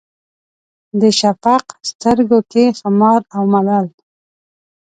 [0.99, 3.87] د شفق سترګو کې خمار او ملال